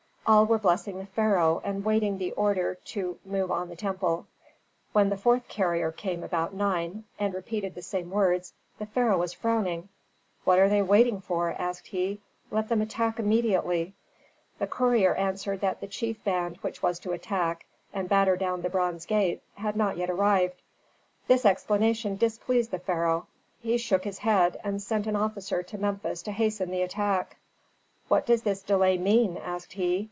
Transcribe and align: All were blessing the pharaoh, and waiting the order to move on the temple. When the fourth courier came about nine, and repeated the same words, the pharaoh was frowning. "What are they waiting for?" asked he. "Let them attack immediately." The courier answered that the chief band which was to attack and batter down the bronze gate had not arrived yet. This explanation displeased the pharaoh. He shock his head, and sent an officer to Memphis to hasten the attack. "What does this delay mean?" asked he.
All 0.27 0.45
were 0.45 0.59
blessing 0.59 0.97
the 0.99 1.07
pharaoh, 1.07 1.61
and 1.65 1.83
waiting 1.83 2.17
the 2.17 2.31
order 2.33 2.75
to 2.85 3.19
move 3.25 3.51
on 3.51 3.67
the 3.67 3.75
temple. 3.75 4.27
When 4.93 5.09
the 5.09 5.17
fourth 5.17 5.49
courier 5.49 5.91
came 5.91 6.23
about 6.23 6.53
nine, 6.53 7.03
and 7.19 7.33
repeated 7.33 7.75
the 7.75 7.81
same 7.81 8.11
words, 8.11 8.53
the 8.77 8.85
pharaoh 8.85 9.17
was 9.17 9.33
frowning. 9.33 9.89
"What 10.45 10.57
are 10.57 10.69
they 10.69 10.83
waiting 10.83 11.19
for?" 11.19 11.51
asked 11.59 11.87
he. 11.87 12.21
"Let 12.51 12.69
them 12.69 12.81
attack 12.81 13.19
immediately." 13.19 13.93
The 14.57 14.67
courier 14.67 15.15
answered 15.15 15.59
that 15.61 15.81
the 15.81 15.87
chief 15.87 16.23
band 16.23 16.57
which 16.57 16.81
was 16.81 16.97
to 16.99 17.11
attack 17.11 17.65
and 17.91 18.07
batter 18.07 18.37
down 18.37 18.61
the 18.61 18.69
bronze 18.69 19.05
gate 19.07 19.41
had 19.55 19.75
not 19.75 19.99
arrived 19.99 20.55
yet. 20.61 21.27
This 21.27 21.45
explanation 21.45 22.15
displeased 22.15 22.71
the 22.71 22.79
pharaoh. 22.79 23.27
He 23.59 23.77
shock 23.77 24.03
his 24.03 24.19
head, 24.19 24.61
and 24.63 24.81
sent 24.81 25.07
an 25.07 25.17
officer 25.17 25.61
to 25.63 25.77
Memphis 25.77 26.21
to 26.21 26.31
hasten 26.31 26.69
the 26.71 26.83
attack. 26.83 27.37
"What 28.07 28.25
does 28.25 28.43
this 28.43 28.61
delay 28.61 28.97
mean?" 28.97 29.35
asked 29.35 29.73
he. 29.73 29.99